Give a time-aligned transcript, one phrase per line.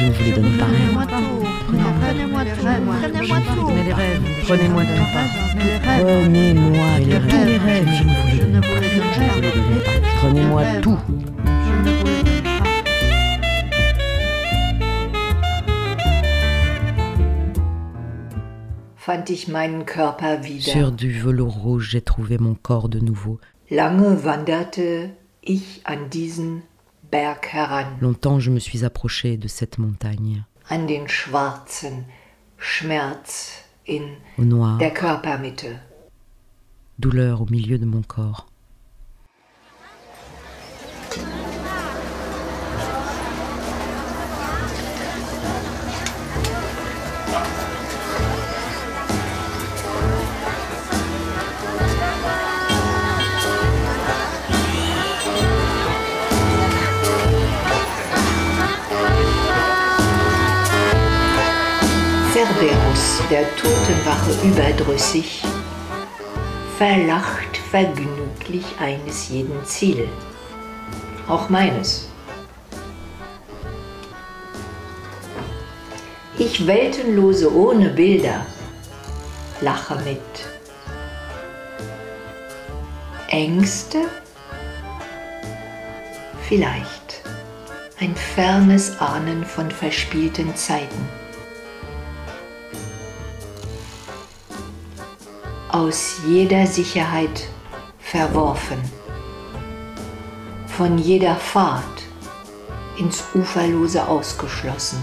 [0.00, 0.64] je ne vous les donne pas.
[0.64, 1.40] Prenez-moi tout.
[1.66, 2.60] Prenez-moi tout.
[3.02, 3.70] Prenez-moi tout.
[3.70, 4.88] Mais les rêves, prenez-moi tout.
[5.56, 6.04] Mais les rêves.
[6.22, 7.18] Prenez-moi les
[7.58, 9.92] rêves, je ne vous les Je donne ne pas.
[10.20, 10.98] Prenez-moi tout.
[20.60, 23.38] Sur du velours rouge, j'ai trouvé mon corps de nouveau.
[23.70, 25.10] Lange wanderte
[25.42, 26.62] ich an diesen
[27.10, 32.04] Berg heran, Longtemps, je me suis approché de cette montagne, an den schwarzen
[32.58, 35.66] Schmerz in au noir, der Körpermitte.
[36.98, 38.46] douleur au milieu de mon corps.
[63.28, 65.42] Der Totenwache überdrüssig,
[66.78, 70.08] verlacht vergnüglich eines jeden Ziel,
[71.28, 72.08] auch meines.
[76.38, 78.46] Ich weltenlose ohne Bilder,
[79.60, 80.20] lache mit.
[83.28, 83.98] Ängste?
[86.48, 87.22] Vielleicht.
[88.00, 91.19] Ein fernes Ahnen von verspielten Zeiten.
[95.74, 97.46] Aus jeder Sicherheit
[97.98, 98.78] verworfen,
[100.66, 101.84] von jeder Fahrt
[102.96, 105.02] ins Uferlose ausgeschlossen.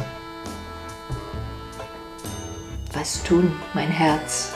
[2.93, 4.53] Was tun, mein Herz,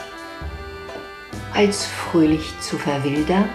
[1.54, 3.48] als fröhlich zu verwildern?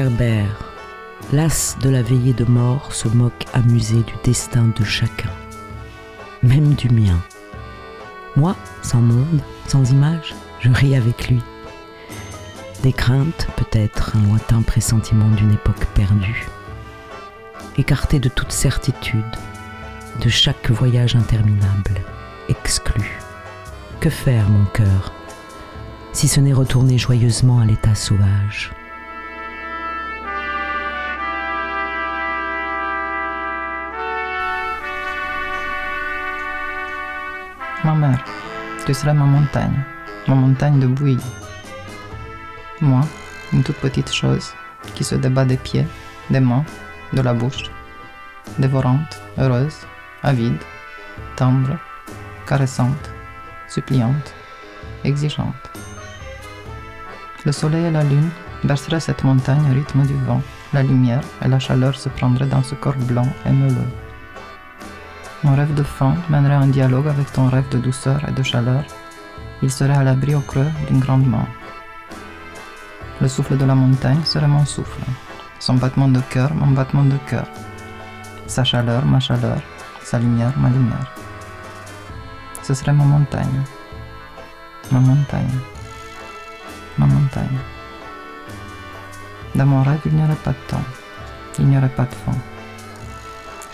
[0.00, 0.56] Cerbère,
[1.30, 5.28] l'as de la veillée de mort, se moque amusé du destin de chacun,
[6.42, 7.20] même du mien.
[8.34, 11.42] Moi, sans monde, sans image, je ris avec lui.
[12.82, 16.48] Des craintes, peut-être un lointain pressentiment d'une époque perdue.
[17.76, 19.36] Écarté de toute certitude,
[20.22, 22.00] de chaque voyage interminable,
[22.48, 23.20] exclu.
[24.00, 25.12] Que faire, mon cœur,
[26.14, 28.72] si ce n'est retourner joyeusement à l'état sauvage?
[37.94, 38.24] Mère,
[38.86, 39.84] tu serais ma montagne,
[40.28, 41.18] ma montagne de bouillie.
[42.80, 43.00] Moi,
[43.52, 44.52] une toute petite chose
[44.94, 45.86] qui se débat des pieds,
[46.30, 46.64] des mains,
[47.12, 47.70] de la bouche,
[48.58, 49.76] dévorante, heureuse,
[50.22, 50.58] avide,
[51.36, 51.76] tendre,
[52.46, 53.10] caressante,
[53.68, 54.34] suppliante,
[55.04, 55.70] exigeante.
[57.44, 58.30] Le soleil et la lune
[58.64, 62.62] berceraient cette montagne au rythme du vent, la lumière et la chaleur se prendraient dans
[62.62, 63.90] ce corps blanc et meuleux.
[65.42, 68.84] Mon rêve de faim mènerait un dialogue avec ton rêve de douceur et de chaleur.
[69.62, 71.46] Il serait à l'abri au creux d'une grande main.
[73.22, 75.00] Le souffle de la montagne serait mon souffle.
[75.58, 77.46] Son battement de cœur, mon battement de cœur.
[78.46, 79.58] Sa chaleur, ma chaleur.
[80.02, 81.10] Sa lumière, ma lumière.
[82.62, 83.62] Ce serait ma montagne.
[84.92, 85.58] Ma montagne.
[86.98, 87.58] Ma montagne.
[89.54, 90.84] Dans mon rêve, il n'y aurait pas de temps.
[91.58, 92.38] Il n'y aurait pas de fond.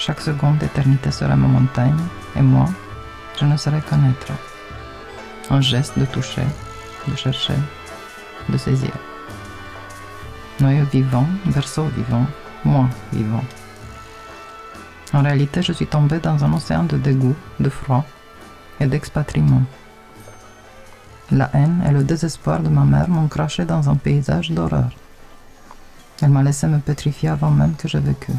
[0.07, 1.99] Chaque seconde d'éternité serait ma montagne,
[2.37, 2.67] et moi,
[3.41, 4.33] je ne serais qu'un être.
[5.51, 6.45] Un geste de toucher,
[7.09, 7.57] de chercher,
[8.49, 8.93] de saisir.
[10.61, 12.25] Noyau vivant, berceau vivant,
[12.65, 13.43] moi vivant.
[15.13, 18.05] En réalité, je suis tombé dans un océan de dégoût, de froid
[18.79, 19.63] et d'expatriement.
[21.33, 24.91] La haine et le désespoir de ma mère m'ont craché dans un paysage d'horreur.
[26.23, 28.31] Elle m'a laissé me pétrifier avant même que j'ai vécu.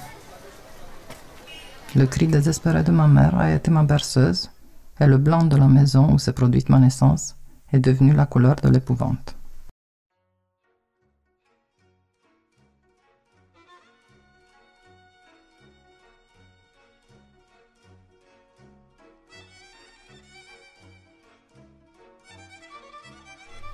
[1.97, 4.51] Le cri désespéré de ma mère a été ma berceuse,
[4.99, 7.35] et le blanc de la maison où s'est produite ma naissance
[7.73, 9.35] est devenu la couleur de l'épouvante.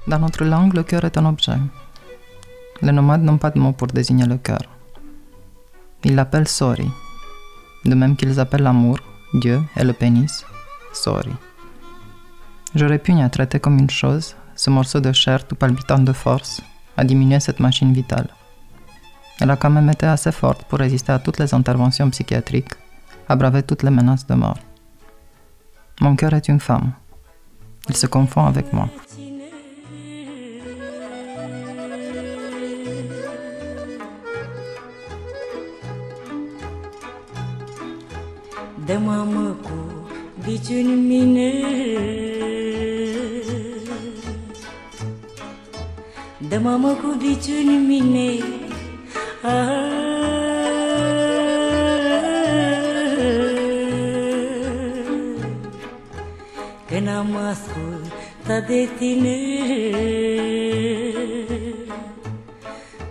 [0.08, 1.58] Dans notre langue, le cœur est un objet.
[2.82, 4.64] Les nomades n'ont pas de mot pour désigner le cœur.
[6.06, 6.90] Ils l'appellent sori,
[7.86, 9.00] de même qu'ils appellent l'amour,
[9.34, 10.46] Dieu et le pénis,
[10.94, 11.34] Sori.
[12.76, 16.62] Je répugne à traiter comme une chose ce morceau de chair tout palpitant de force,
[16.98, 18.28] a diminué cette machine vitale.
[19.40, 22.74] Elle a quand même été assez forte pour résister à toutes les interventions psychiatriques,
[23.28, 24.60] à braver toutes les menaces de mort.
[26.02, 26.92] Mon cœur est une femme.
[27.90, 28.90] Il se confond avec moi.
[38.94, 39.74] Adamamıku
[40.48, 41.54] bütün mine.
[46.52, 48.40] Damamaku bütün mine.
[49.44, 49.94] Ah.
[56.90, 57.86] Kenamasku
[58.48, 59.38] tadetine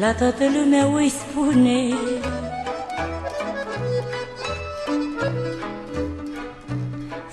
[0.00, 1.88] La toată lumea îi spune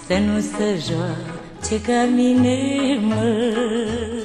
[0.07, 4.18] Să nu se joace ca mine, mă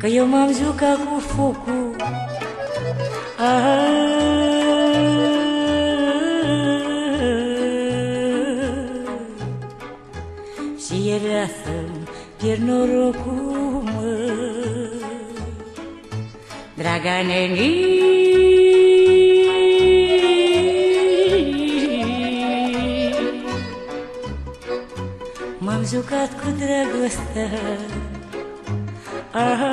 [0.00, 1.96] Că eu m-am jucat cu focul.
[10.86, 14.28] Și era să-mi pierd norocul, mă.
[16.74, 17.98] Draga neni
[25.58, 27.50] M-am jucat cu dragostea.
[29.32, 29.69] Aoleu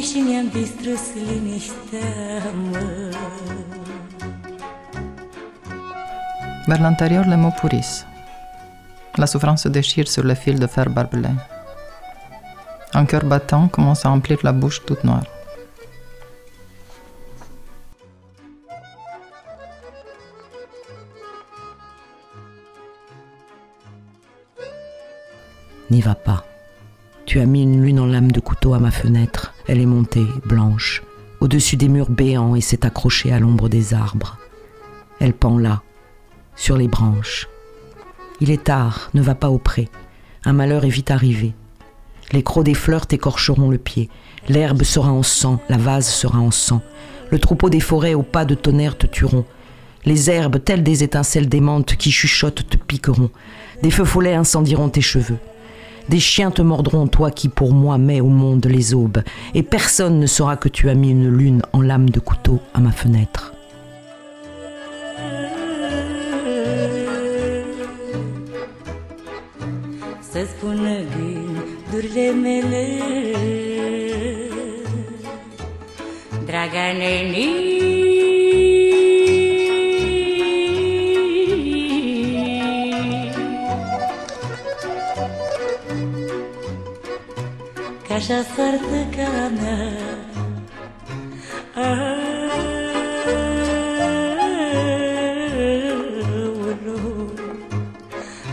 [0.00, 3.10] Nene și mi-am distrus liniștea, mă
[6.66, 8.06] Vers l'intérieur, les mots pourrissent.
[9.14, 11.34] La souffrance se déchire sur les fils de fer barbelés.
[12.92, 15.26] Un cœur battant commence à emplir la bouche toute noire.
[25.90, 26.44] N'y va pas.
[27.26, 29.49] Tu as mis une lune en lame de couteau à ma fenêtre.
[29.66, 31.02] Elle est montée, blanche,
[31.40, 34.38] au-dessus des murs béants et s'est accrochée à l'ombre des arbres.
[35.20, 35.82] Elle pend là,
[36.56, 37.48] sur les branches.
[38.40, 39.88] Il est tard, ne va pas au pré.
[40.44, 41.52] Un malheur est vite arrivé.
[42.32, 44.08] Les crocs des fleurs t'écorcheront le pied.
[44.48, 46.80] L'herbe sera en sang, la vase sera en sang.
[47.30, 49.44] Le troupeau des forêts au pas de tonnerre te tueront.
[50.04, 53.30] Les herbes, telles des étincelles démentes qui chuchotent, te piqueront.
[53.82, 55.38] Des feux follets incendieront tes cheveux.
[56.08, 59.22] Des chiens te mordront, toi qui pour moi mets au monde les aubes,
[59.54, 62.80] et personne ne saura que tu as mis une lune en lame de couteau à
[62.80, 63.52] ma fenêtre.
[88.30, 89.92] Așa soartă ca mea.
[91.74, 92.20] Aoleu.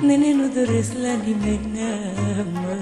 [0.02, 1.80] Nene, nu doresc la nimeni,
[2.54, 2.78] mă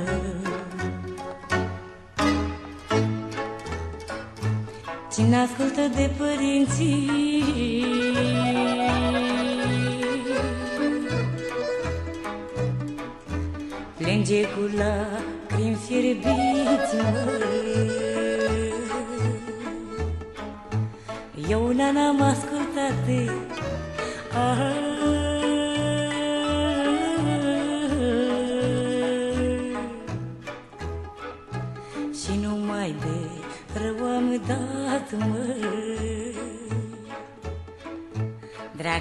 [5.13, 7.24] Cine ascultă de părinții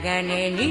[0.07, 0.67] மகனே நீ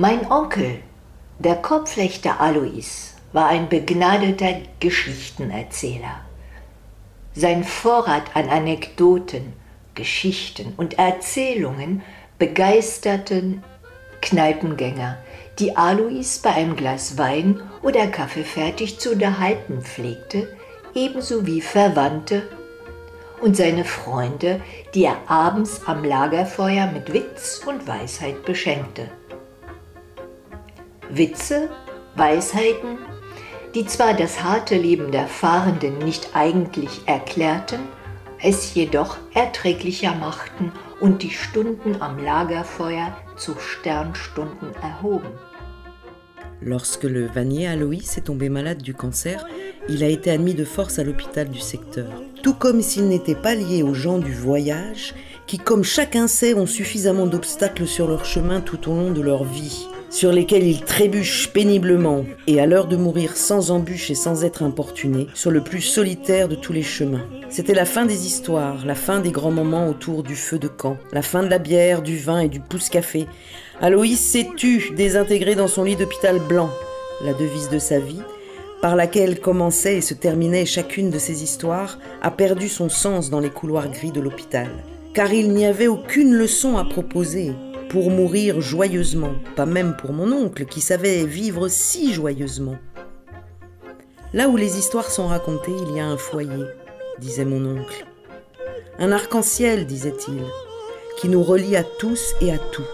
[0.00, 0.78] Mein Onkel,
[1.40, 6.20] der Kopflechter Alois, war ein begnadeter Geschichtenerzähler.
[7.34, 9.54] Sein Vorrat an Anekdoten,
[9.96, 12.02] Geschichten und Erzählungen
[12.38, 13.64] begeisterten
[14.20, 15.18] Kneipengänger,
[15.58, 20.56] die Alois bei einem Glas Wein oder Kaffee fertig zu unterhalten pflegte,
[20.94, 22.48] ebenso wie Verwandte
[23.40, 24.60] und seine Freunde,
[24.94, 29.10] die er abends am Lagerfeuer mit Witz und Weisheit beschenkte.
[31.10, 31.70] Witze,
[32.16, 32.98] Weisheiten,
[33.74, 37.80] die zwar das harte Leben der Fahrenden nicht eigentlich erklärten,
[38.42, 45.30] es jedoch erträglicher machten und die Stunden am Lagerfeuer zu Sternstunden erhoben.
[46.60, 49.46] Lorsque le vannier Aloïs est tombé malade du cancer,
[49.88, 52.10] il a été admis de force à l'hôpital du secteur.
[52.42, 55.14] Tout comme s'il n'était pas lié aux gens du voyage,
[55.46, 59.44] qui, comme chacun sait, ont suffisamment d'obstacles sur leur chemin tout au long de leur
[59.44, 64.44] vie, sur lesquels ils trébuchent péniblement, et à l'heure de mourir sans embûche et sans
[64.44, 67.26] être importunés, sur le plus solitaire de tous les chemins.
[67.50, 70.96] C'était la fin des histoires, la fin des grands moments autour du feu de camp,
[71.12, 73.26] la fin de la bière, du vin et du pouce-café,
[73.80, 76.68] Aloïs s'est tue, désintégré dans son lit d'hôpital blanc,
[77.24, 78.22] la devise de sa vie,
[78.82, 83.40] par laquelle commençait et se terminait chacune de ses histoires, a perdu son sens dans
[83.40, 84.68] les couloirs gris de l'hôpital.
[85.14, 87.52] Car il n'y avait aucune leçon à proposer
[87.88, 92.76] pour mourir joyeusement, pas même pour mon oncle qui savait vivre si joyeusement.
[94.32, 96.64] Là où les histoires sont racontées, il y a un foyer,
[97.18, 98.06] disait mon oncle.
[98.98, 100.42] Un arc-en-ciel, disait-il,
[101.18, 102.86] qui nous relie à tous et à tout.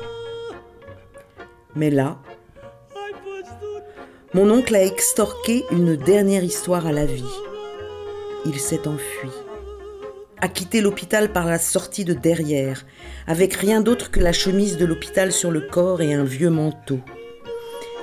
[1.74, 2.18] Mais là,
[4.32, 7.24] mon oncle a extorqué une dernière histoire à la vie.
[8.46, 9.30] Il s'est enfui,
[10.44, 12.84] a quitté l'hôpital par la sortie de derrière,
[13.26, 17.00] avec rien d'autre que la chemise de l'hôpital sur le corps et un vieux manteau,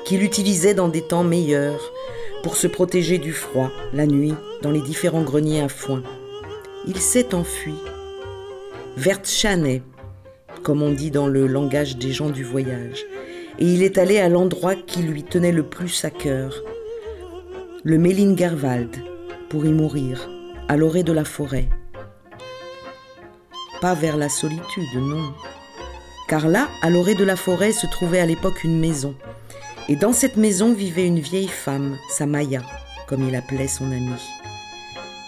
[0.05, 1.93] qu'il utilisait dans des temps meilleurs
[2.41, 4.33] pour se protéger du froid, la nuit,
[4.63, 6.01] dans les différents greniers à foin.
[6.87, 7.75] Il s'est enfui,
[8.97, 9.83] vers Chanet,
[10.63, 13.05] comme on dit dans le langage des gens du voyage,
[13.59, 16.63] et il est allé à l'endroit qui lui tenait le plus à cœur,
[17.83, 18.95] le Mellingerwald,
[19.47, 20.27] pour y mourir,
[20.67, 21.69] à l'orée de la forêt.
[23.81, 25.33] Pas vers la solitude, non.
[26.27, 29.15] Car là, à l'orée de la forêt, se trouvait à l'époque une maison.
[29.89, 32.61] Et dans cette maison vivait une vieille femme, sa Maya,
[33.07, 34.29] comme il appelait son amie.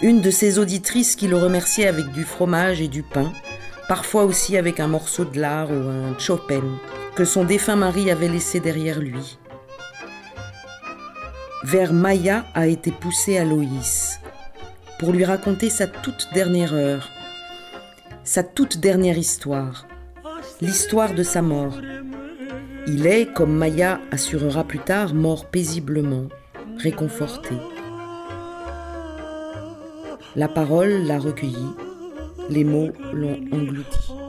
[0.02, 3.34] Une de ses auditrices qui le remerciait avec du fromage et du pain,
[3.88, 6.62] parfois aussi avec un morceau de lard ou un chopin
[7.16, 9.38] que son défunt mari avait laissé derrière lui.
[11.64, 14.20] Vers Maya a été poussé Aloïs
[15.00, 17.10] pour lui raconter sa toute dernière heure,
[18.24, 19.86] sa toute dernière histoire,
[20.62, 21.80] l'histoire de sa mort.
[22.88, 26.28] Il est, comme Maya assurera plus tard, mort paisiblement,
[26.78, 27.56] réconforté.
[30.36, 31.68] La parole l'a recueilli,
[32.50, 34.23] les mots l'ont englouti.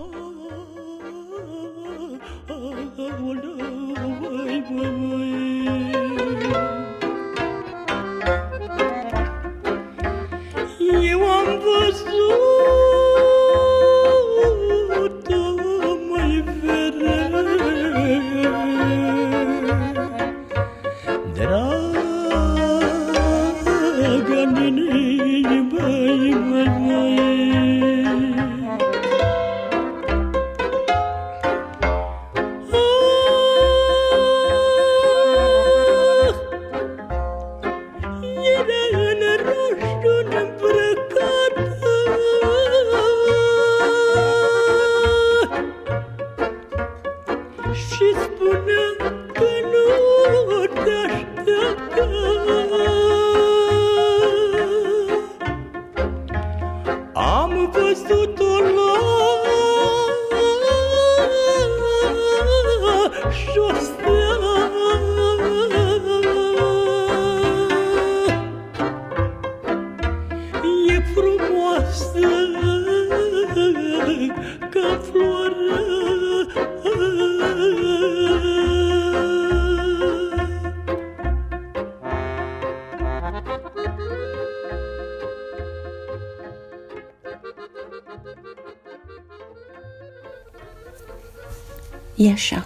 [92.16, 92.63] E așa.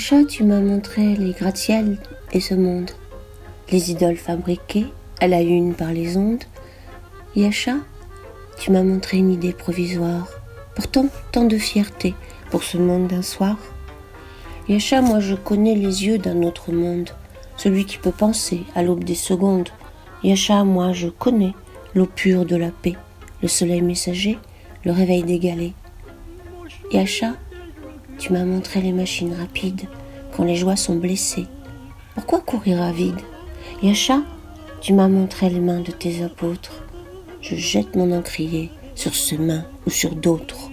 [0.00, 1.98] Yasha, tu m'as montré les gratte-ciels
[2.32, 2.90] et ce monde,
[3.70, 4.86] les idoles fabriquées
[5.20, 6.42] à la une par les ondes.
[7.36, 7.74] Yasha,
[8.58, 10.26] tu m'as montré une idée provisoire,
[10.74, 12.14] pourtant tant de fierté
[12.50, 13.58] pour ce monde d'un soir.
[14.70, 17.10] Yasha, moi je connais les yeux d'un autre monde,
[17.58, 19.68] celui qui peut penser à l'aube des secondes.
[20.24, 21.52] Yasha, moi je connais
[21.94, 22.96] l'eau pure de la paix,
[23.42, 24.38] le soleil messager,
[24.82, 25.74] le réveil des galets.
[26.90, 27.34] Yasha,
[28.20, 29.88] tu m'as montré les machines rapides
[30.36, 31.46] quand les joies sont blessées.
[32.14, 33.18] Pourquoi courir à vide
[33.82, 34.20] Yasha,
[34.82, 36.84] tu m'as montré les mains de tes apôtres.
[37.40, 40.70] Je jette mon encrier sur ce main ou sur d'autres.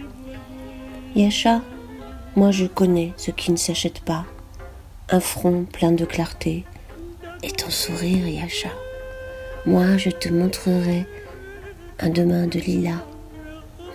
[1.16, 1.62] Yasha,
[2.36, 4.26] moi je connais ce qui ne s'achète pas.
[5.10, 6.66] Un front plein de clarté
[7.44, 8.70] et ton sourire, Yasha.
[9.66, 11.08] Moi je te montrerai
[12.00, 13.06] un demain de lilas.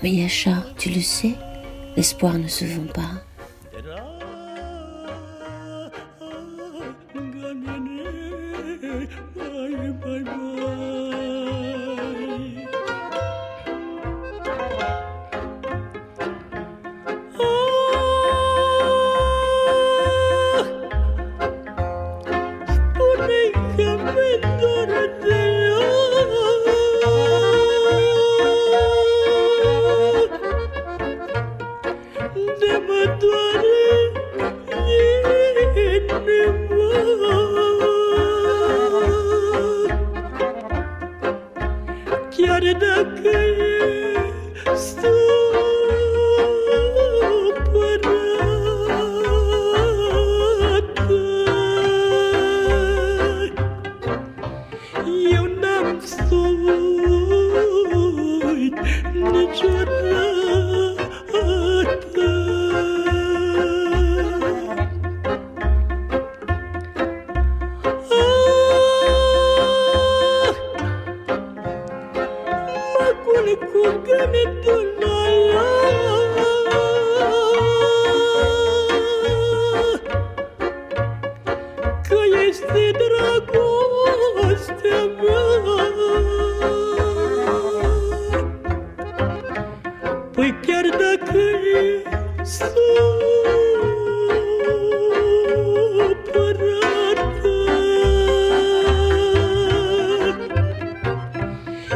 [0.03, 1.35] Mais Yasha, tu le sais,
[1.97, 3.23] l'espoir ne se vend pas.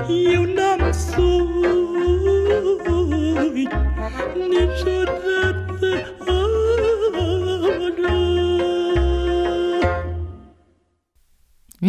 [0.08, 0.56] Une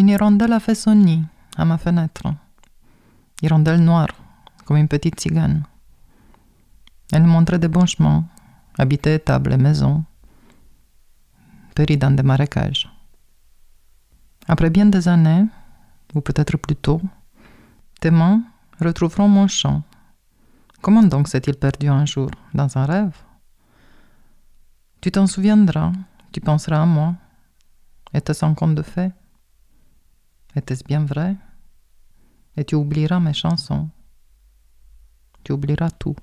[0.08, 1.22] hirondelle a fait son nid
[1.56, 2.24] à ma fenêtre.
[3.40, 4.08] Hirondelle noire,
[4.64, 5.62] comme une petite cigane.
[7.12, 8.24] Elle montrait de bons chemins,
[8.76, 10.02] habitait étables et maisons,
[11.76, 12.90] péris dans des marécages.
[14.48, 15.46] Après bien des années,
[16.16, 17.00] ou peut-être plus tôt,
[18.00, 18.42] tes mains
[18.80, 19.82] retrouveront mon chant.
[20.80, 23.16] Comment donc s'est-il perdu un jour Dans un rêve?
[25.00, 25.92] Tu t'en souviendras,
[26.32, 27.14] tu penseras à moi.
[28.14, 29.12] Était-ce un conte de fait
[30.54, 31.36] Était-ce bien vrai?
[32.56, 33.88] Et tu oublieras mes chansons.
[35.44, 36.16] Tu oublieras tout.